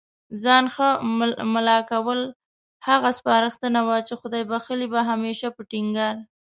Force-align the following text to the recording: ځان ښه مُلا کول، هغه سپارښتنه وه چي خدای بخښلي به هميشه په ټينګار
ځان 0.41 0.65
ښه 0.73 0.89
مُلا 1.53 1.77
کول، 1.91 2.21
هغه 2.87 3.09
سپارښتنه 3.19 3.79
وه 3.87 3.97
چي 4.07 4.13
خدای 4.21 4.43
بخښلي 4.51 4.87
به 4.93 4.99
هميشه 5.09 5.47
په 5.55 5.61
ټينګار 5.71 6.15